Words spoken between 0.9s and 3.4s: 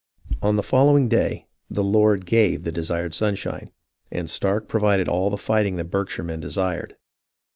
day" the Lord gave the desired sun